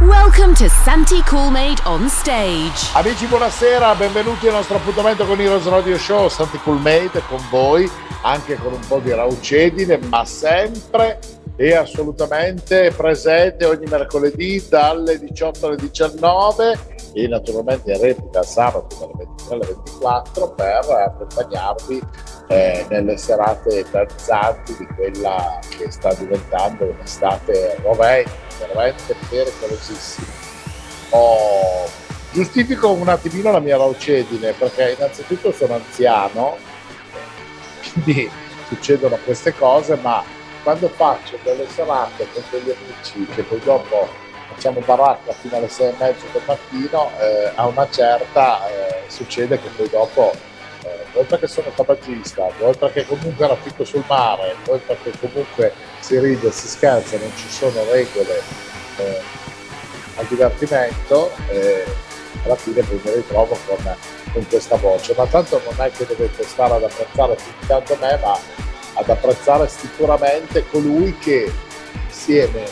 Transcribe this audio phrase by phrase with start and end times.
[0.00, 2.88] Welcome to Santi Coolmade on stage.
[2.94, 6.26] Amici, buonasera, benvenuti al nostro appuntamento con Heroes Radio Show.
[6.30, 7.90] Santi Coolmade con voi,
[8.22, 11.18] anche con un po' di raucedine, ma sempre
[11.60, 16.78] e assolutamente presente ogni mercoledì dalle 18 alle 19
[17.12, 22.02] e naturalmente in replica sabato dalle 23 alle 24 per accompagnarvi
[22.48, 30.28] eh, nelle serate danzanti di quella che sta diventando un'estate rovente, veramente pericolosissima.
[31.10, 31.86] Oh,
[32.32, 36.56] giustifico un attimino la mia raucedine perché innanzitutto sono anziano,
[37.92, 38.30] quindi
[38.66, 44.08] succedono queste cose, ma quando faccio delle serate con degli amici che poi dopo
[44.52, 49.60] facciamo baracca fino alle sei e mezzo del mattino, eh, a una certa eh, succede
[49.60, 50.32] che poi dopo,
[50.84, 56.18] eh, oltre che sono tabagista, oltre che comunque raffico sul mare, oltre che comunque si
[56.18, 58.42] ride, si scherza, non ci sono regole
[58.96, 59.20] eh,
[60.16, 61.84] al divertimento, eh,
[62.44, 63.96] alla fine poi mi ritrovo con,
[64.32, 65.14] con questa voce.
[65.16, 68.68] Ma tanto non è che dovete stare ad apprezzare più tanto me, ma
[69.00, 71.52] ad apprezzare sicuramente colui che
[72.06, 72.64] insieme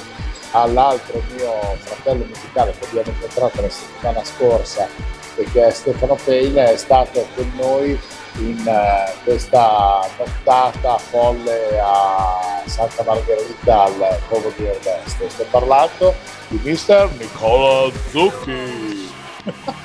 [0.52, 4.88] all'altro mio fratello musicale che abbiamo incontrato la settimana scorsa
[5.36, 7.98] e che è Stefano Peile è stato con noi
[8.38, 15.28] in uh, questa nottata folle a Santa Margherita al Covo di Ernesto.
[15.28, 16.14] Sto parlando
[16.48, 19.10] di mister Nicola Zucchi.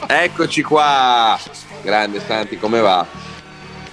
[0.07, 1.39] Eccoci qua,
[1.81, 3.05] grande Santi, come va?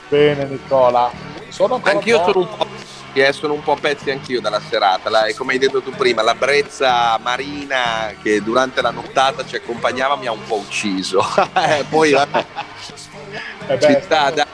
[0.09, 1.11] Bene Nicola,
[1.51, 2.67] sono anch'io sono un po',
[3.12, 6.34] eh, sono un po' pezzi anch'io dalla serata, la, come hai detto tu prima, la
[6.34, 11.24] brezza marina che durante la nottata ci accompagnava mi ha un po' ucciso.
[11.70, 14.47] Eh, poi eh, beh, ci sta, da,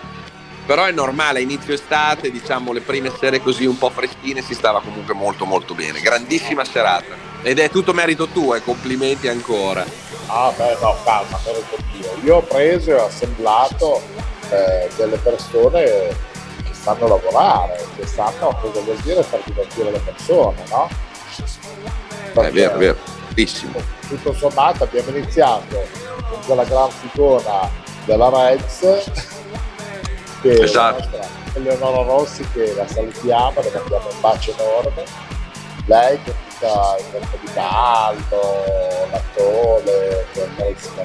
[0.67, 4.81] però è normale, inizio estate, diciamo le prime sere così un po' freschine si stava
[4.81, 6.01] comunque molto molto bene.
[6.01, 7.15] Grandissima serata.
[7.43, 9.85] Ed è tutto merito tuo, e complimenti ancora.
[10.27, 12.11] Ah beh no, calma, merito mio.
[12.25, 14.03] Io ho preso e ho assemblato
[14.51, 16.35] eh, delle persone
[16.87, 20.89] sanno lavorare, che sanno cosa vuol dire far divertire le persone, no?
[22.33, 22.97] Perché, è vero, è vero,
[23.31, 23.81] bellissimo.
[24.07, 25.85] Tutto sommato abbiamo iniziato
[26.29, 27.69] con quella gran figura
[28.05, 29.11] della Reds,
[30.43, 31.03] che esatto.
[31.03, 35.05] è la nostra Eleonora Rossi, che la salutiamo, le mandiamo un bacio enorme.
[35.87, 41.03] Lei che tutta il corpo di caldo, l'attore, che è carissima,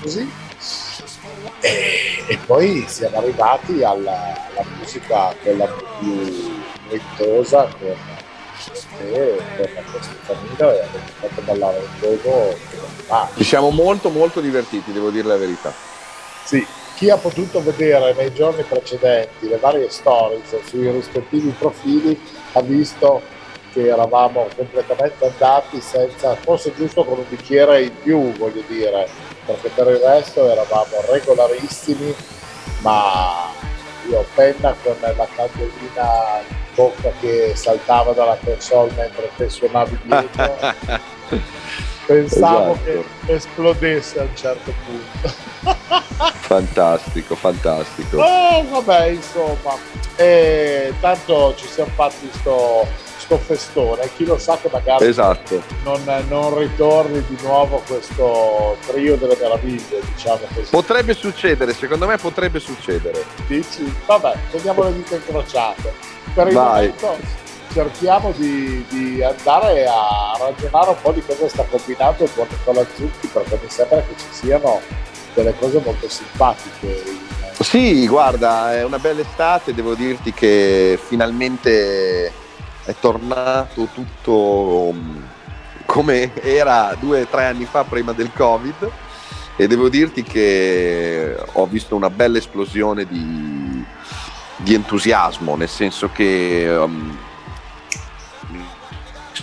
[0.00, 0.41] così
[1.60, 5.66] e, e, poi siamo arrivati alla, alla musica quella
[5.98, 6.54] più
[6.88, 7.96] ritrosa con
[8.98, 12.56] te, con questa famiglia e abbiamo fatto ballare un gioco
[13.36, 15.72] ci siamo molto molto divertiti devo dire la verità.
[16.44, 16.66] Sì
[17.02, 22.16] chi ha potuto vedere nei giorni precedenti le varie stories sui rispettivi profili
[22.52, 23.20] ha visto
[23.72, 29.08] che eravamo completamente andati senza, forse giusto con un bicchiere in più, voglio dire,
[29.44, 32.14] perché per il resto eravamo regolarissimi,
[32.80, 33.50] ma
[34.08, 40.56] io penna con la candelina in bocca che saltava dalla console mentre te suonavi dietro.
[42.06, 43.04] Pensavo esatto.
[43.24, 45.34] che esplodesse a un certo punto.
[46.40, 48.18] fantastico, fantastico.
[48.18, 49.76] Oh, vabbè, insomma,
[50.16, 52.86] e tanto ci siamo fatti sto
[53.32, 55.62] questo festone, chi lo sa che magari esatto.
[55.84, 60.70] non, non, ritorni di nuovo questo trio delle meraviglie, diciamo così.
[60.70, 63.24] Potrebbe succedere, secondo me potrebbe succedere.
[63.46, 63.92] Dici?
[64.06, 65.92] Vabbè, teniamo le dita incrociate.
[66.34, 66.92] Per il Vai.
[67.00, 67.40] momento
[67.72, 73.26] cerchiamo di, di, andare a ragionare un po' di cosa sta combinando con Nicola Zucchi
[73.28, 74.80] perché mi sembra che ci siano
[75.34, 77.30] delle cose molto simpatiche
[77.62, 82.26] sì, guarda, è una bella estate, devo dirti che finalmente
[82.84, 85.22] è tornato tutto mm,
[85.86, 88.90] come era due o tre anni fa prima del covid.
[89.56, 93.84] E devo dirti che ho visto una bella esplosione di,
[94.56, 97.16] di entusiasmo nel senso che um,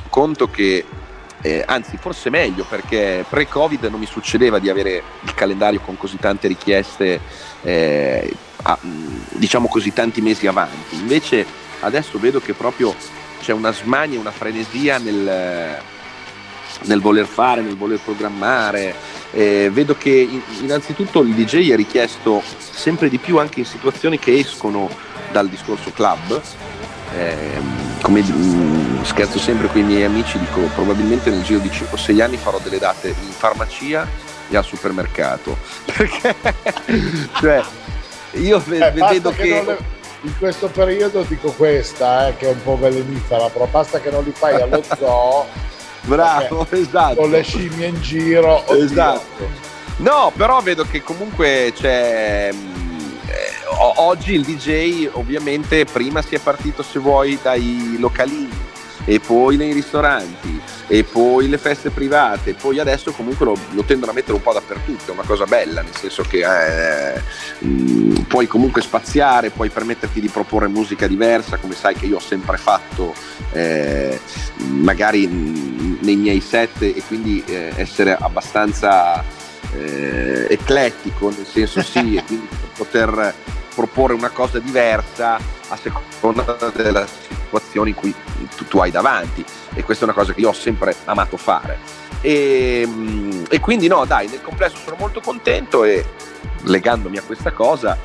[0.10, 0.86] conto che
[1.42, 6.18] eh, anzi forse meglio perché pre-covid non mi succedeva di avere il calendario con così
[6.18, 7.20] tante richieste
[7.62, 11.46] eh, a, diciamo così tanti mesi avanti invece
[11.80, 12.94] adesso vedo che proprio
[13.40, 15.82] c'è una smania, una frenesia nel,
[16.84, 20.28] nel voler fare, nel voler programmare Eh, vedo che
[20.60, 24.90] innanzitutto il DJ è richiesto sempre di più anche in situazioni che escono
[25.32, 26.42] dal discorso club.
[27.16, 27.62] Eh,
[28.02, 32.22] come mh, mm, scherzo sempre con i miei amici, dico probabilmente nel giro di 5-6
[32.22, 34.08] anni farò delle date in farmacia
[34.50, 35.58] e al supermercato.
[35.86, 36.36] Perché
[37.40, 37.62] cioè,
[38.34, 39.44] io eh, vedo che...
[39.44, 39.64] che...
[39.64, 44.12] Le, in questo periodo dico questa, eh, che è un po' velenifera, però basta che
[44.12, 45.46] non li fai allo zoo.
[46.02, 47.16] Bravo, esatto.
[47.16, 48.64] Con le scimmie in giro.
[48.66, 48.84] Oddio.
[48.84, 49.68] Esatto.
[49.98, 52.56] No, però vedo che comunque c'è eh,
[53.98, 58.68] oggi il DJ ovviamente prima si è partito se vuoi dai localini
[59.06, 64.12] e poi nei ristoranti e poi le feste private, poi adesso comunque lo, lo tendono
[64.12, 67.22] a mettere un po' dappertutto, è una cosa bella, nel senso che eh,
[67.64, 72.22] mm, puoi comunque spaziare, puoi permetterti di proporre musica diversa, come sai che io ho
[72.22, 73.14] sempre fatto
[73.52, 74.20] eh,
[74.68, 79.24] magari mh, nei miei set e quindi eh, essere abbastanza
[79.74, 83.34] eh, eclettico, nel senso sì, e quindi poter
[83.74, 85.36] proporre una cosa diversa
[85.70, 88.14] a seconda della situazione in cui
[88.56, 89.44] tu, tu, hai davanti.
[89.74, 91.78] E questa è una cosa che io ho sempre amato fare.
[92.22, 96.06] E, mm, e quindi no dai nel complesso sono molto contento e
[96.64, 97.98] legandomi a questa cosa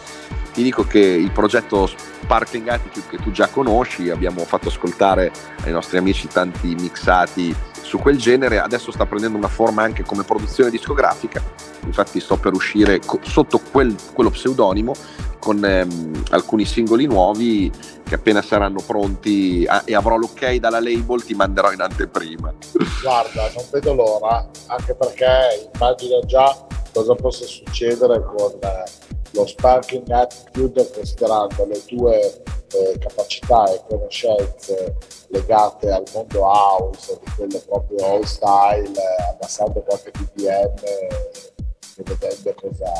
[0.54, 5.32] ti dico che il progetto Sparkling Attitude che tu già conosci abbiamo fatto ascoltare
[5.64, 10.24] ai nostri amici tanti mixati su quel genere adesso sta prendendo una forma anche come
[10.24, 11.42] produzione discografica
[11.84, 14.94] infatti sto per uscire co- sotto quel, quello pseudonimo
[15.38, 17.70] con ehm, alcuni singoli nuovi
[18.02, 22.52] che appena saranno pronti ah, e avrò l'ok dalla label ti manderò in anteprima.
[23.02, 30.08] Guarda, non vedo l'ora, anche perché immagino già cosa possa succedere con eh, lo Sparking
[30.10, 32.42] Attitude considerando le tue
[32.72, 34.96] eh, capacità e conoscenze
[35.28, 40.74] legate al mondo house, di quelle proprio all style, eh, abbassando qualche BPM
[41.96, 42.92] e vedendo cosa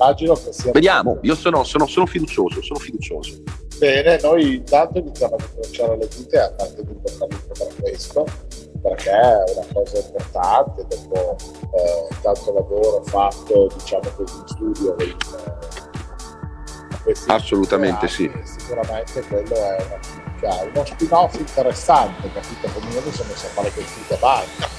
[0.00, 0.72] immagino che sia...
[0.72, 3.42] Vediamo, io sono, sono, sono, fiducioso, sono fiducioso.
[3.78, 8.26] Bene, noi intanto iniziamo a incrociare le dita e a farti di bocca per questo,
[8.80, 11.36] perché è una cosa importante, dopo
[11.76, 14.96] eh, tanto lavoro fatto, diciamo così, in studio.
[14.98, 15.16] In,
[17.06, 18.30] eh, Assolutamente sì.
[18.44, 19.86] Sicuramente quello è
[20.40, 22.68] una, uno spin-off interessante, capito?
[22.72, 24.78] Come io mi sono messo a fare quel tipo avanti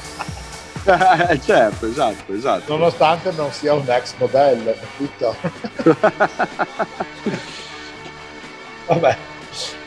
[1.30, 2.76] eh, certo, esatto, esatto.
[2.76, 5.36] Nonostante non sia un ex modello, capito?
[8.88, 9.18] Vabbè.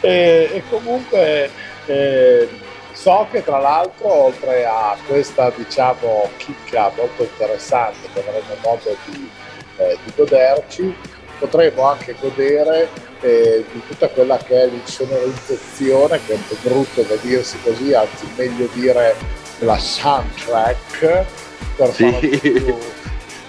[0.00, 1.50] E, e comunque
[1.87, 2.49] eh,
[2.94, 9.29] so che tra l'altro oltre a questa diciamo chicca molto interessante che avremo modo di,
[9.76, 10.96] eh, di goderci,
[11.38, 12.88] potremo anche godere
[13.20, 17.93] eh, di tutta quella che è l'insonorizzazione, che è un po' brutto da dirsi così,
[17.93, 19.14] anzi meglio dire
[19.58, 21.25] la soundtrack
[21.76, 22.11] per sì.
[22.11, 22.79] fare più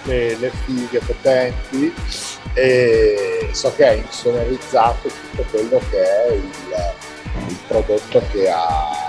[0.02, 1.94] le, le fighe potenti
[2.54, 6.50] e so che ha insonorizzato tutto quello che è il,
[7.48, 9.05] il prodotto che ha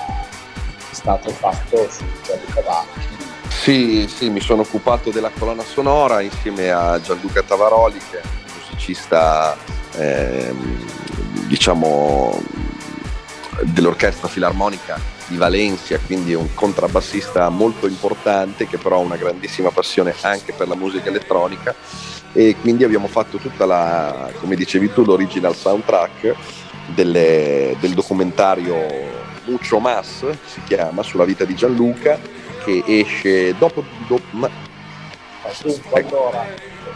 [0.98, 7.00] stato fatto su Gianluca Vacchi sì, sì, mi sono occupato della colonna sonora insieme a
[7.02, 9.58] Gianluca Tavaroli che è un musicista
[9.96, 10.86] ehm,
[11.48, 12.42] diciamo
[13.64, 20.16] dell'orchestra filarmonica di Valencia, quindi un contrabbassista molto importante che però ha una grandissima passione
[20.22, 21.76] anche per la musica elettronica.
[22.32, 26.36] E quindi abbiamo fatto tutta la, come dicevi tu, l'original soundtrack
[26.94, 32.20] delle, del documentario Mucho Mas, si chiama, sulla vita di Gianluca,
[32.64, 33.84] che esce dopo...
[34.08, 34.50] dopo ma...
[35.94, 36.46] Allora,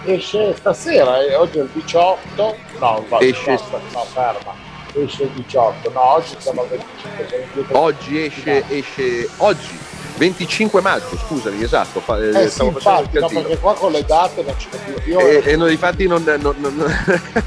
[0.03, 3.51] esce stasera, eh, oggi è il 18, no, esce...
[3.51, 4.53] no, ferma.
[4.93, 7.65] Esce il 18, no, oggi siamo al 25.
[7.77, 9.79] Oggi esce, esce, oggi,
[10.21, 11.99] 25 maggio, scusami, esatto.
[11.99, 14.67] Fa, eh, eh sì, infatti, no, perché qua con le date non ci
[15.01, 15.17] più.
[15.17, 16.85] E, e noi infatti non, non, non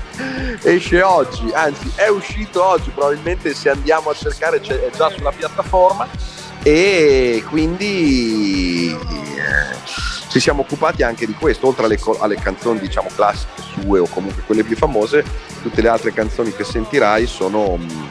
[0.61, 6.09] esce oggi, anzi è uscito oggi, probabilmente se andiamo a cercare è già sulla piattaforma
[6.65, 9.77] e quindi eh,
[10.29, 14.43] ci siamo occupati anche di questo, oltre alle, alle canzoni diciamo classiche sue o comunque
[14.45, 15.25] quelle più famose,
[15.63, 18.05] tutte le altre canzoni che sentirai sono mm,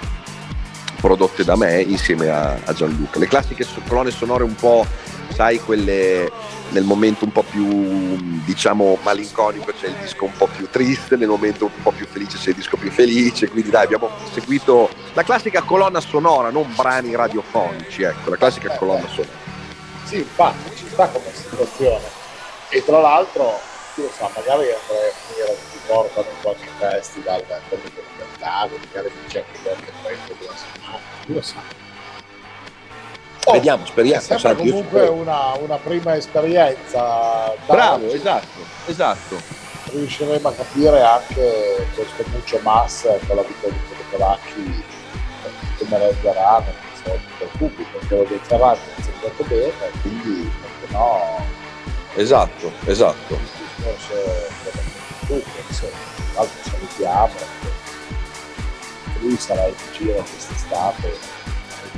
[1.03, 3.19] prodotte da me insieme a, a Gianluca.
[3.19, 4.86] Le classiche colonne sonore un po',
[5.33, 6.31] sai, quelle
[6.69, 11.27] nel momento un po' più diciamo malinconico c'è il disco un po' più triste, nel
[11.27, 15.24] momento un po' più felice c'è il disco più felice, quindi dai abbiamo seguito la
[15.24, 19.36] classica colonna sonora, non brani radiofonici, ecco, la classica eh, colonna sonora.
[20.05, 22.22] Sì, infatti ci sta come situazione.
[22.69, 23.60] E tra l'altro,
[23.93, 27.81] chi lo sa, magari andrei a finire portano in qualche festival come
[28.43, 31.81] documentari, magari c'è qualche evento della settimana, chi lo sa.
[33.45, 34.21] Oh, Vediamo, speriamo.
[34.21, 37.53] Sembra comunque una, una, prima esperienza.
[37.65, 39.41] Bravo, esatto, esatto.
[39.91, 44.83] Riusciremo a capire anche questo Muccio Mass con la vita di quelli polacchi
[45.77, 46.15] come nel
[47.05, 49.71] del pubblico, che lo ha insegnato bene,
[50.01, 51.45] quindi perché no?
[52.15, 53.33] Esatto, esatto.
[53.33, 53.39] Il
[53.75, 54.13] discorso
[55.27, 55.43] della
[56.33, 57.73] tra l'altro salutiamo
[59.24, 61.18] lui sarà in giro quest'estate,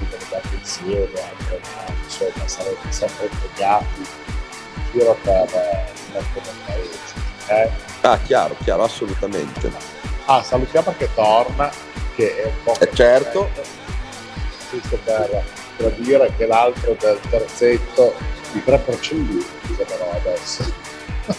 [0.10, 1.62] collegati insieme, anche,
[2.04, 5.50] insomma sarete sempre impegnati in giro per
[6.14, 7.14] mettere il paese.
[7.48, 7.70] Eh?
[8.02, 9.72] Ah, chiaro, chiaro, assolutamente.
[10.26, 11.72] Ah, salutiamo anche Torna,
[12.16, 12.76] che è un po'...
[12.80, 13.50] Eh, certo.
[14.70, 15.44] Giusto per,
[15.78, 18.14] per dire che l'altro del terzetto
[18.52, 20.64] di tre porcellini, però adesso.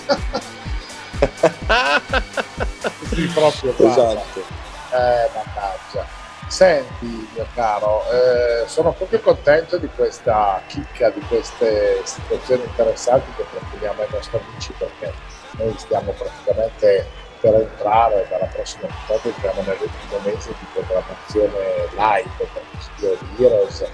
[3.08, 4.55] sì, proprio esatto.
[4.96, 6.06] Eh, mannaggia.
[6.48, 13.44] Senti, mio caro, eh, sono proprio contento di questa chicca, di queste situazioni interessanti che
[13.50, 15.12] proponiamo ai nostri amici perché
[15.58, 17.10] noi stiamo praticamente
[17.40, 23.44] per entrare dalla prossima puntata, entriamo nell'ultimo mese di programmazione live per il studio di
[23.44, 23.90] Heroes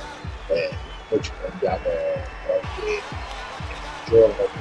[0.46, 0.78] e
[1.08, 1.88] poi ci prendiamo
[2.44, 3.02] qualche
[4.04, 4.60] giorno di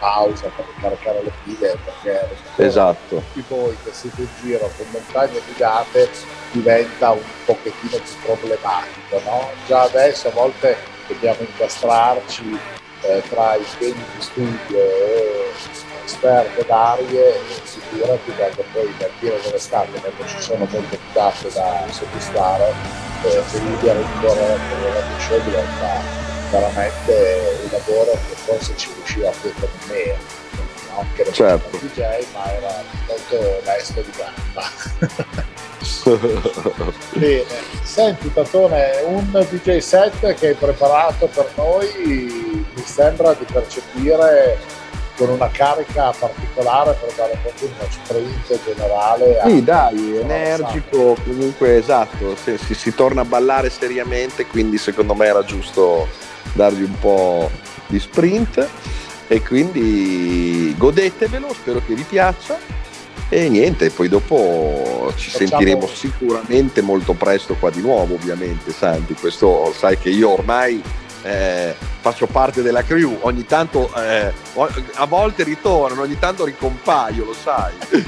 [0.00, 3.16] pausa per ricaricare le pile perché esatto.
[3.16, 6.08] tutti voi che siete in giro con montagne di date
[6.50, 9.50] diventa un pochettino più problematico no?
[9.66, 10.76] già adesso a volte
[11.06, 12.58] dobbiamo incastrarci
[13.02, 15.52] eh, tra impegni di studio e
[16.04, 21.84] esperte d'arie e figurati quando poi nel giro dell'estate quando ci sono molte date da
[21.90, 22.72] soddisfare
[23.22, 24.58] eh, finire a rincorrere
[24.94, 30.16] la diventa veramente un lavoro che forse ci riusciva più con me,
[30.90, 31.04] no?
[31.14, 31.76] che certo.
[31.76, 31.98] un DJ
[32.32, 34.68] ma era molto onesto di gamba.
[37.14, 37.44] Bene,
[37.82, 44.58] senti Tatone, un DJ set che hai preparato per noi mi sembra di percepire
[45.16, 49.40] con una carica particolare per dare proprio uno sprint generale.
[49.44, 55.26] Sì, dai, energico, comunque esatto, si, si, si torna a ballare seriamente, quindi secondo me
[55.26, 56.08] era giusto
[56.52, 57.50] dargli un po'
[57.90, 58.68] di sprint
[59.26, 62.58] e quindi godetevelo, spero che vi piaccia.
[63.28, 65.50] E niente, poi dopo ci Facciamo...
[65.50, 70.82] sentiremo sicuramente molto presto qua di nuovo ovviamente Santi, questo sai che io ormai
[71.22, 74.32] eh, faccio parte della crew, ogni tanto eh,
[74.94, 77.74] a volte ritorno, ogni tanto ricompaio, lo sai.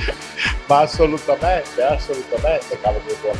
[0.67, 3.39] Ma assolutamente, assolutamente, cavolo di buona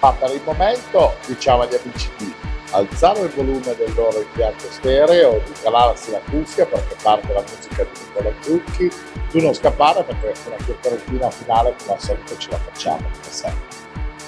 [0.00, 2.32] Ma per il momento diciamo agli amici di
[2.76, 7.84] alzare il volume del loro impianto stereo, di calarsi la cuffia perché parte la musica
[7.84, 8.90] di Nicola Zucchi,
[9.30, 13.76] tu non scappare perché una chiacchierettina finale come al solito ce la facciamo come sempre.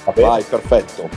[0.05, 0.27] Va bene?
[0.27, 1.09] Vai, perfetto.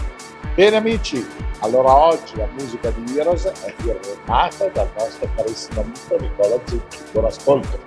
[0.55, 1.27] Bene amici,
[1.61, 6.99] allora oggi la musica di Heroes è firmata dal nostro carissimo amico Nicola Zucchi.
[7.12, 7.81] Buon ascolto.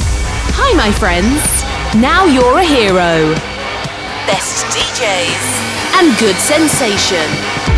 [0.00, 1.62] Hi my friends,
[1.94, 3.34] now you're a hero.
[4.26, 7.77] Best DJs and good sensation.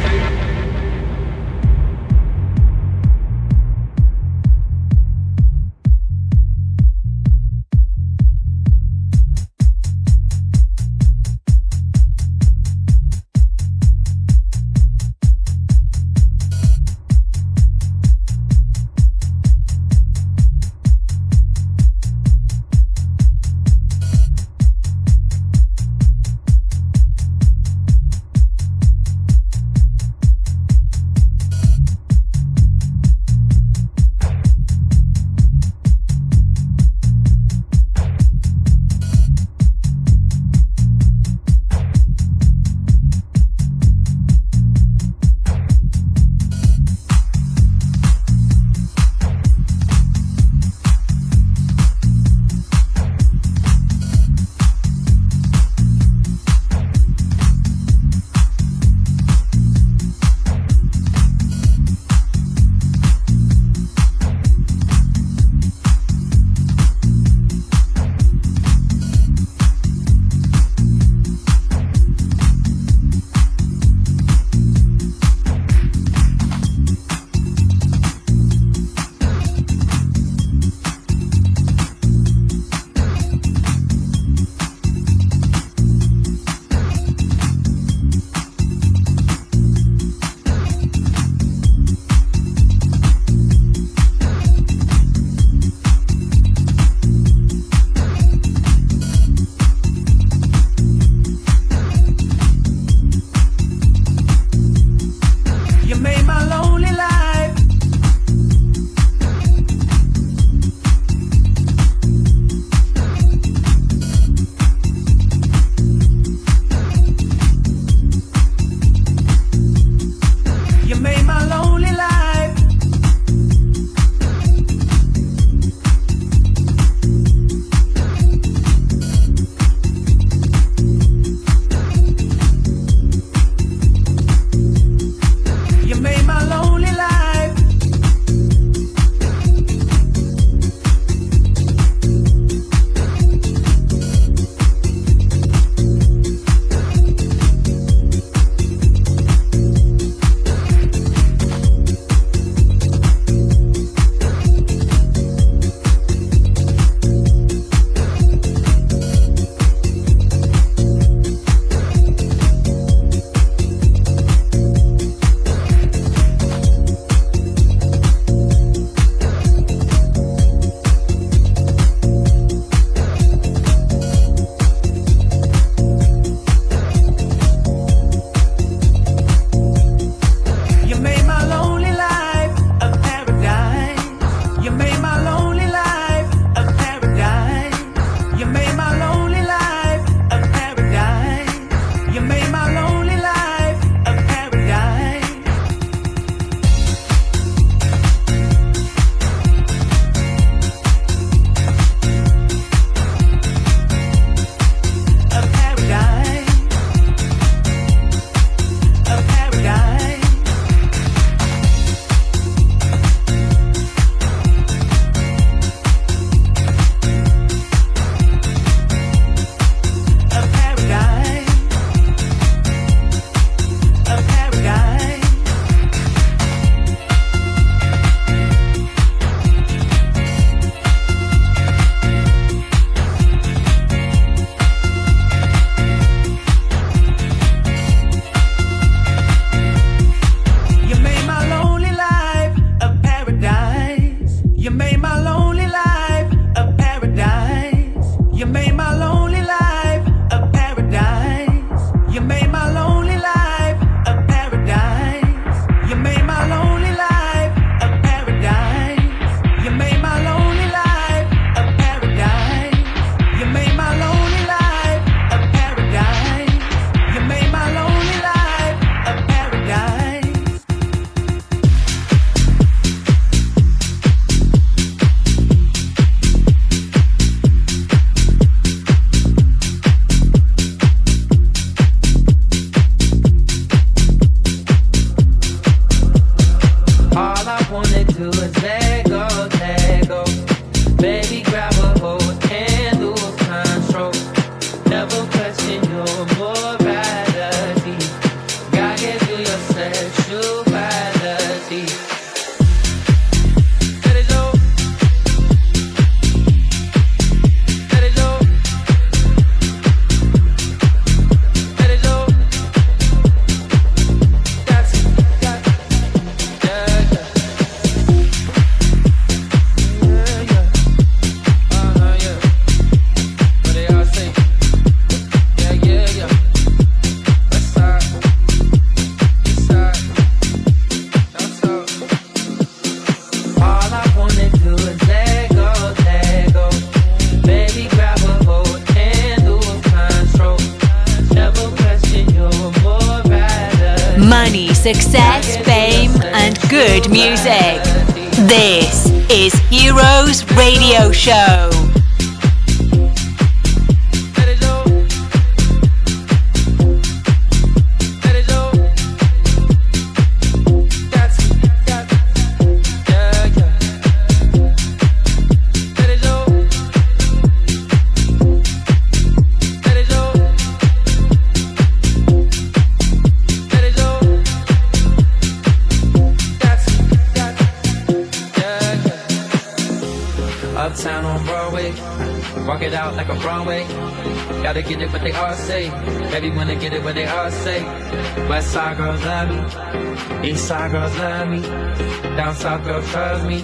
[392.91, 393.57] Girls trust me.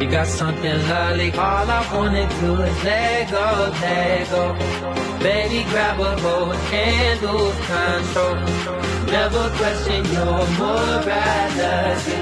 [0.00, 1.30] You got something lovely.
[1.32, 4.42] All I wanna do is let go, let go.
[5.22, 8.34] Baby, grab a hold and lose control.
[9.14, 12.18] Never question your morality.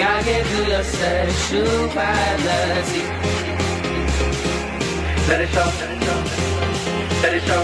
[0.00, 3.02] Gotta get through your sexuality.
[5.28, 5.70] Let it show.
[7.22, 7.62] Let it show.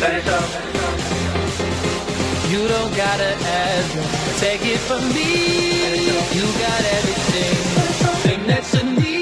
[0.00, 0.44] Let it show.
[2.52, 3.32] You don't gotta
[3.64, 3.90] ask.
[4.38, 5.81] Take it from me.
[6.04, 7.56] You got everything,
[8.22, 9.21] Thing that's a need.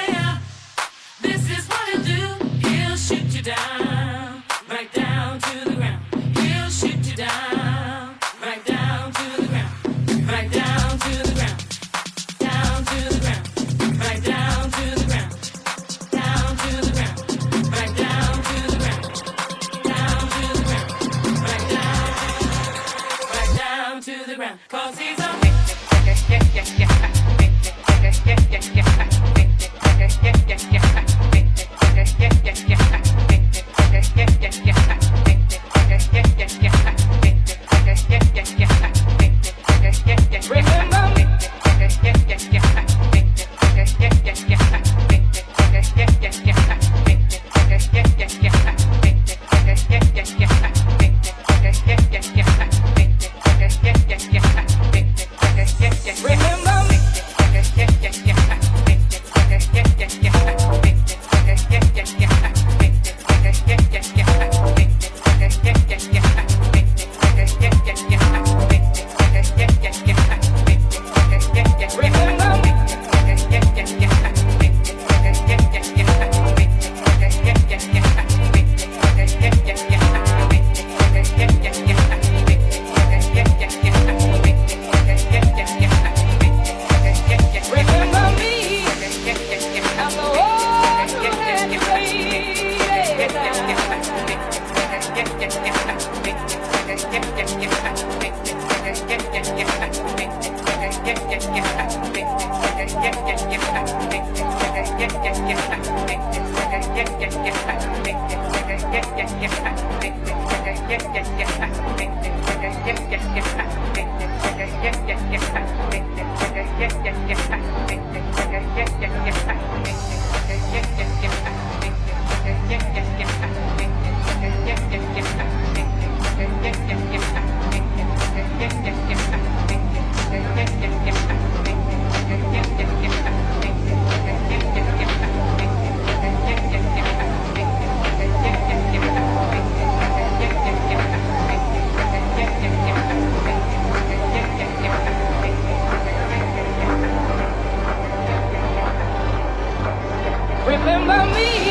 [150.65, 151.70] Remember me.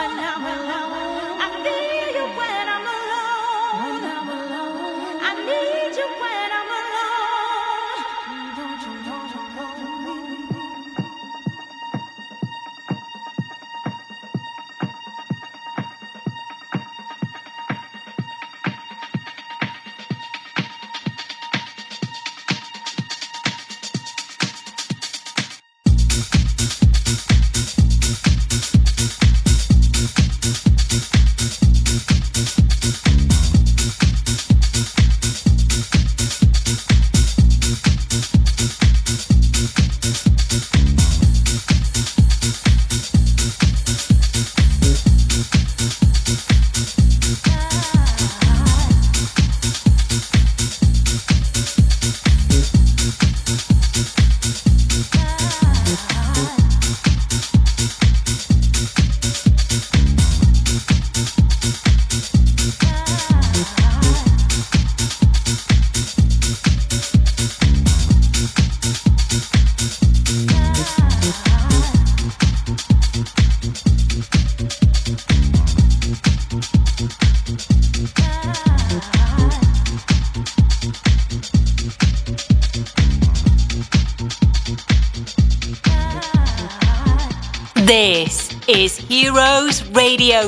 [0.00, 0.88] Now, now.
[0.88, 0.99] alone.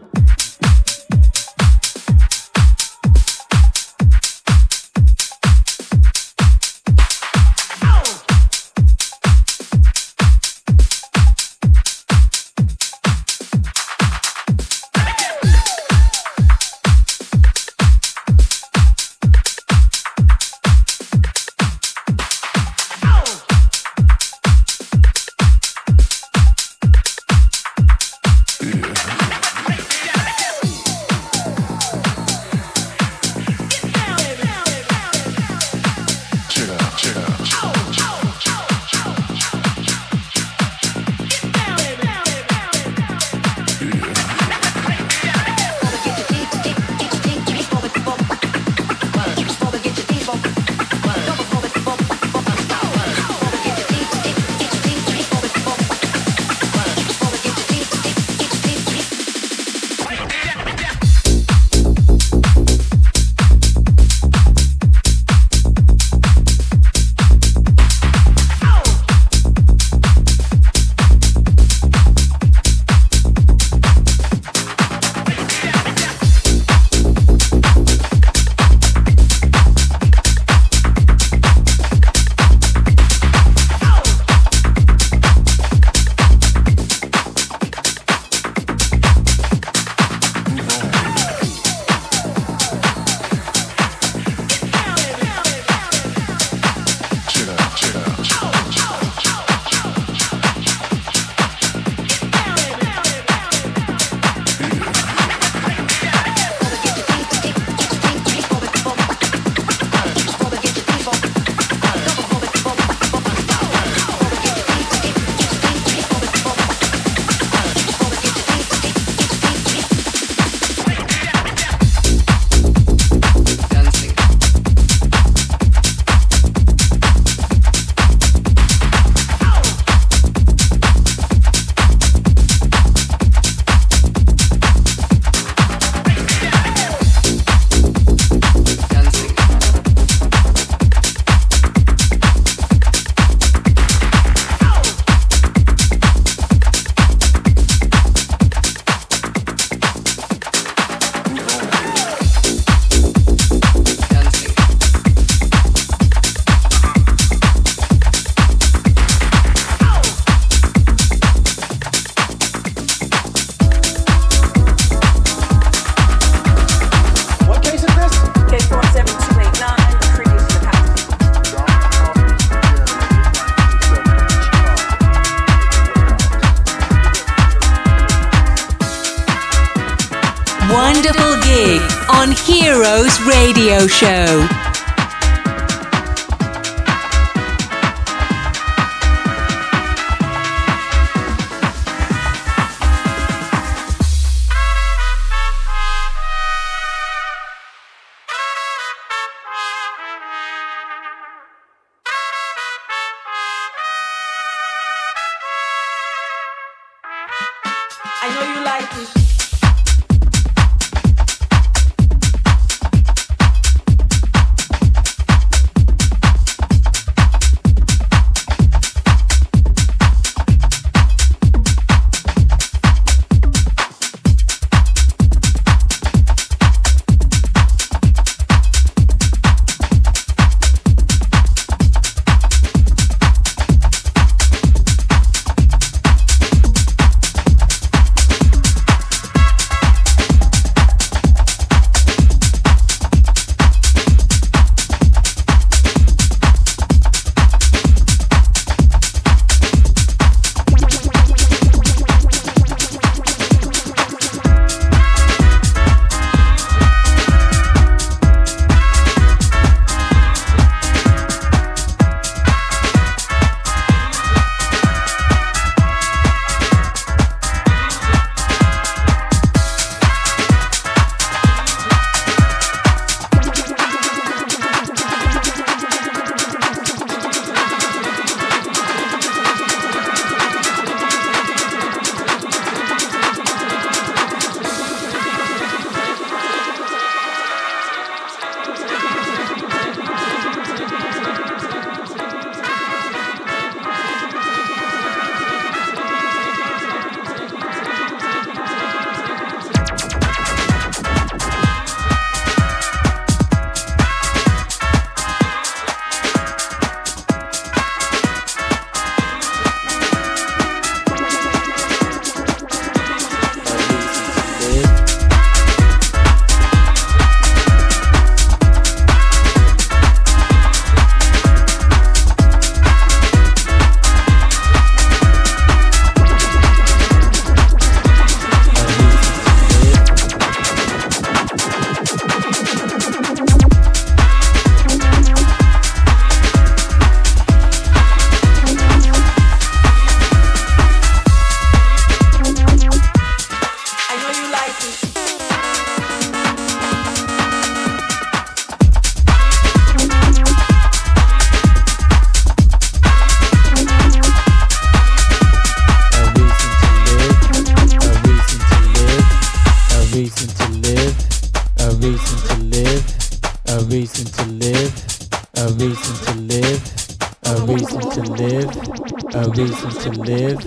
[369.40, 370.66] a reason to live,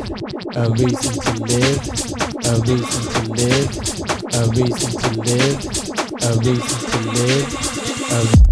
[0.57, 1.79] a reason to live,
[2.47, 3.69] a reason to live,
[4.33, 5.59] a reason to live,
[6.23, 7.47] a reason to live,
[8.13, 8.52] a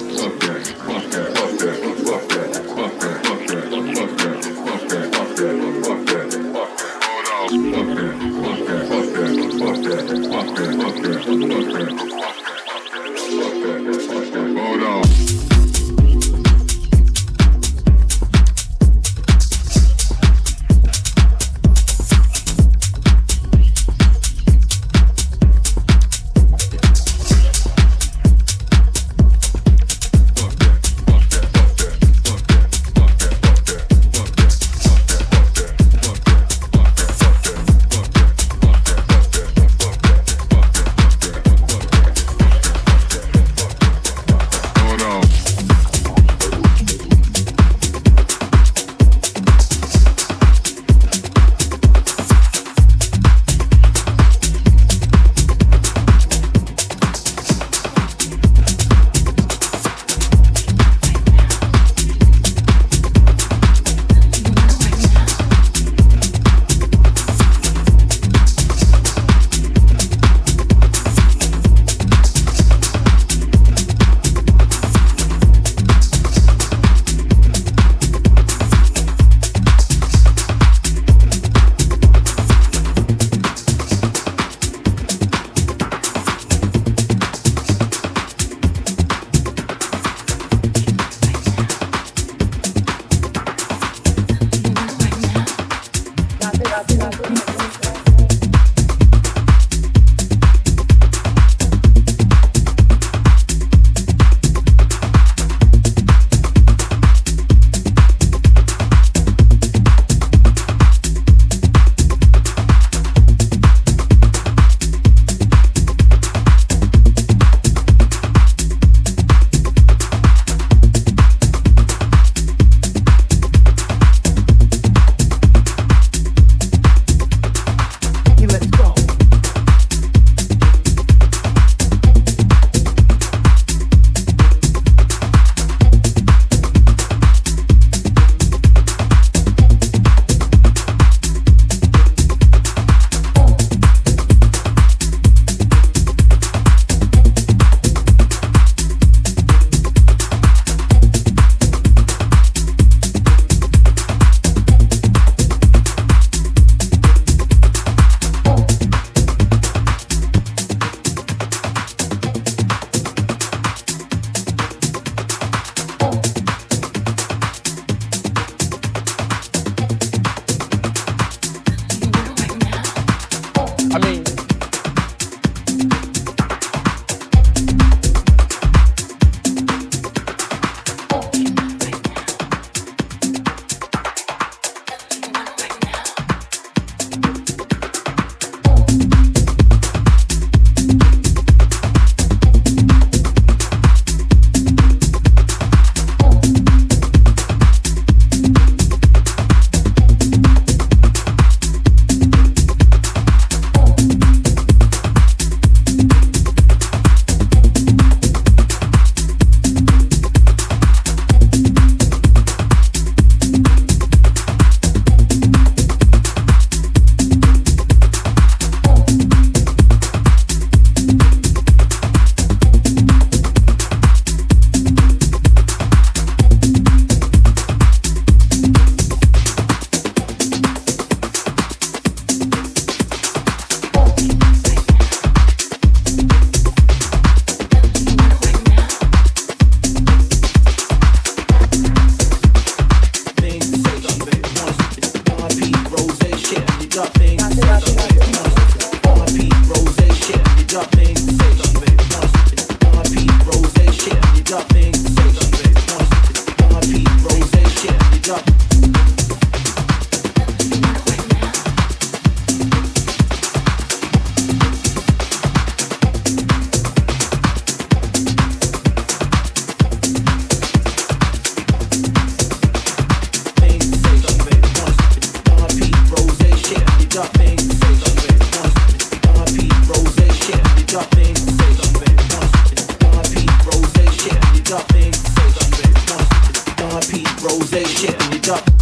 [288.51, 288.80] up.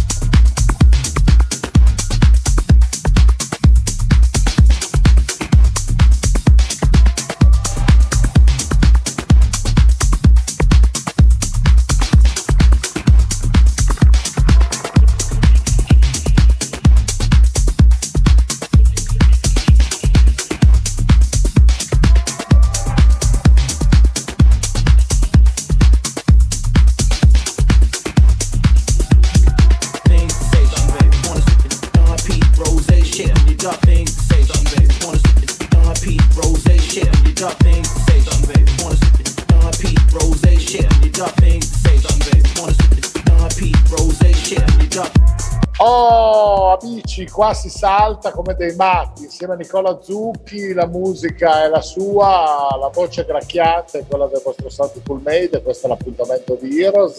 [47.40, 52.76] Qua si salta come dei matti, insieme a Nicola Zucchi, la musica è la sua,
[52.78, 57.16] la voce gracchiante è quella del vostro Santi Full Made, questo è l'appuntamento di Heroes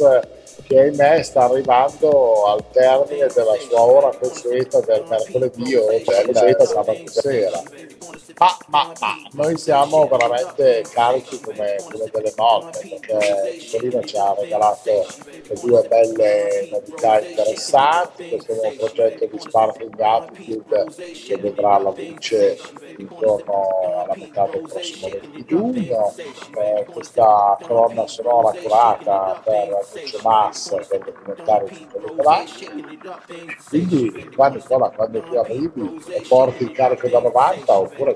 [0.67, 7.07] che ahimè sta arrivando al termine della sua ora consueta del mercoledì o del sabato
[7.07, 7.59] sera.
[8.37, 14.33] Ma, ma, ma, noi siamo veramente carichi come, come delle morte perché Nicolino ci ha
[14.37, 15.05] regalato
[15.61, 20.85] due belle novità interessanti, questo nuovo progetto di Sparkling Attitude
[21.25, 22.57] che vedrà la luce
[22.97, 30.79] intorno alla metà del prossimo 20 giugno, eh, questa colonna sonora curata per Lucio Massa
[30.89, 32.43] del documentario su Nicolà.
[33.67, 38.15] Quindi qua Nicola quando tu arrivi e porti il carico da 90 oppure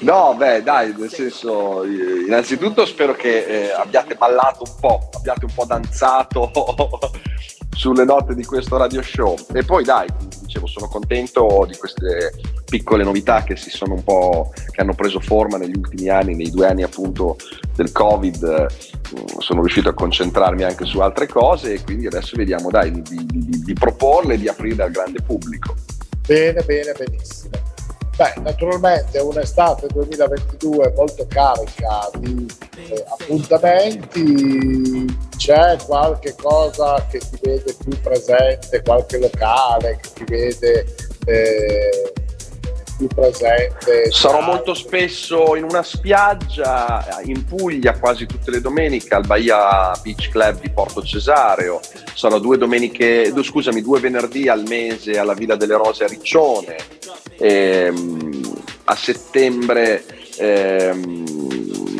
[0.00, 5.52] No, beh, dai, nel senso, innanzitutto spero che eh, abbiate ballato un po', abbiate un
[5.54, 6.50] po' danzato
[7.76, 9.36] sulle note di questo radio show.
[9.52, 10.08] E poi, dai,
[10.40, 12.32] dicevo, sono contento di queste
[12.68, 16.50] piccole novità che si sono un po', che hanno preso forma negli ultimi anni, nei
[16.50, 17.36] due anni appunto
[17.74, 18.66] del Covid.
[19.18, 23.02] Mm, sono riuscito a concentrarmi anche su altre cose e quindi adesso vediamo, dai, di,
[23.02, 25.74] di, di, di proporle e di aprirle al grande pubblico.
[26.26, 27.76] Bene, bene, benissimo.
[28.18, 32.46] Beh, naturalmente un'estate 2022 molto carica di
[32.76, 35.06] eh, appuntamenti,
[35.36, 40.84] c'è qualche cosa che ti vede più presente, qualche locale che ti vede
[41.26, 42.12] eh,
[42.98, 44.10] più presente.
[44.10, 50.28] Sarò molto spesso in una spiaggia in Puglia quasi tutte le domeniche al Bahia Beach
[50.30, 51.80] Club di Porto Cesareo.
[52.12, 56.76] Sarò due domeniche, scusami, due venerdì al mese alla Villa delle Rose a Riccione.
[57.38, 60.04] Ehm, a settembre
[60.36, 61.97] ehm,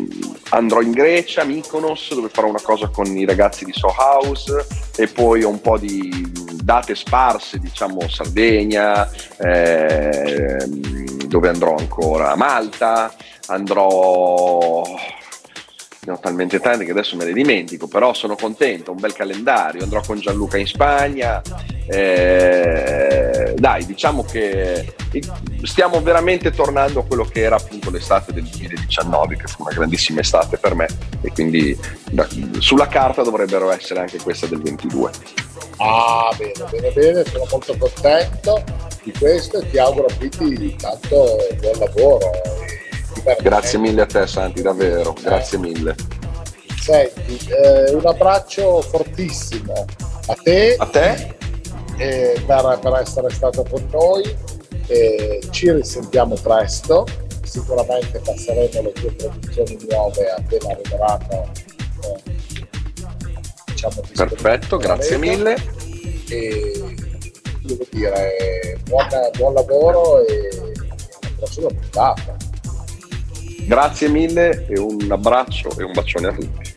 [0.49, 5.07] andrò in Grecia, Mykonos, dove farò una cosa con i ragazzi di So House e
[5.07, 6.31] poi ho un po' di
[6.61, 12.31] date sparse, diciamo Sardegna, ehm, dove andrò ancora?
[12.31, 13.13] A Malta,
[13.47, 14.83] andrò
[16.01, 19.83] ne ho talmente tante che adesso me le dimentico, però sono contento, un bel calendario,
[19.83, 21.41] andrò con Gianluca in Spagna,
[21.87, 24.93] eh, dai diciamo che
[25.63, 30.21] stiamo veramente tornando a quello che era appunto l'estate del 2019, che fu una grandissima
[30.21, 30.87] estate per me
[31.21, 31.77] e quindi
[32.11, 32.27] da,
[32.59, 35.11] sulla carta dovrebbero essere anche questa del 22.
[35.77, 38.63] Ah, bene, bene, bene, sono molto contento
[39.03, 42.31] di questo e ti auguro quindi tanto buon lavoro.
[43.41, 45.95] Grazie mille a te Santi, davvero, grazie mille.
[46.81, 49.85] Senti, eh, un abbraccio fortissimo
[50.27, 51.35] a te, a te?
[51.97, 54.35] Eh, per, per, essere stato con noi.
[54.87, 57.05] Eh, ci risentiamo presto,
[57.43, 61.51] sicuramente passeremo le tue produzioni nuove appena arriveranno.
[62.03, 62.37] Eh,
[63.67, 65.55] diciamo, Perfetto, grazie mille.
[66.29, 66.95] E
[67.63, 69.07] devo dire, buon,
[69.37, 70.49] buon lavoro e
[71.21, 72.48] alla prossima puntata.
[73.65, 76.73] Grazie mille e un abbraccio e un bacione a tutti.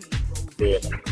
[0.57, 1.03] Bene.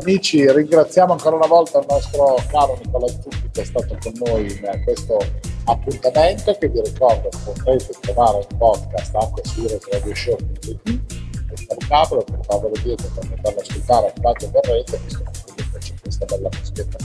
[0.00, 4.50] Amici, ringraziamo ancora una volta il nostro caro Nicola Zucchi che è stato con noi
[4.50, 5.18] in questo
[5.64, 11.18] appuntamento che vi ricordo potrete trovare in podcast anche su radioshow.it
[11.54, 16.98] scaricatelo per farvelo dietro per poterlo ascoltare quando vorrete visto che c'è questa bella musichetta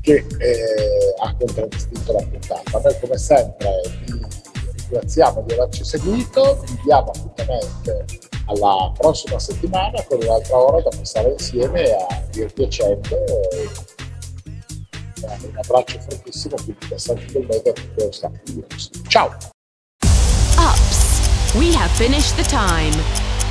[0.00, 4.41] che eh, ha contraddistinto la puntata noi come sempre vi
[4.92, 8.04] ringraziamo di averci seguito, vi diamo appuntamento
[8.46, 12.06] alla prossima settimana con un'altra ora da passare insieme a
[15.24, 18.64] un abbraccio fortissimo quindi da di
[19.08, 19.34] Ciao!
[20.58, 21.54] Ups!
[21.54, 22.92] We have finished the time.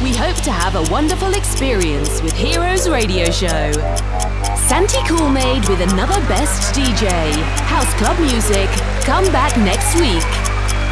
[0.04, 3.72] We hope to have a wonderful experience with Heroes Radio Show.
[4.68, 7.32] Santi Coolmade with another best DJ.
[7.68, 8.68] House Club Music.
[9.06, 10.51] Come back next week.